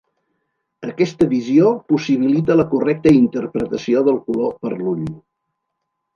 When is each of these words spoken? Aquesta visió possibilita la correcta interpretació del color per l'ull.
Aquesta 0.87 1.27
visió 1.33 1.73
possibilita 1.93 2.57
la 2.61 2.65
correcta 2.73 3.13
interpretació 3.19 4.03
del 4.09 4.19
color 4.31 4.59
per 4.65 4.75
l'ull. 4.81 5.07